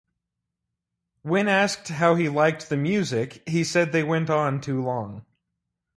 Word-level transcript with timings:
When 1.21 1.47
asked 1.47 1.89
how 1.89 2.15
he 2.15 2.27
liked 2.27 2.69
the 2.69 2.75
music 2.75 3.47
he 3.47 3.63
said 3.63 3.91
they 3.91 4.01
went 4.01 4.31
on 4.31 4.59
too 4.59 4.81
long. 4.81 5.27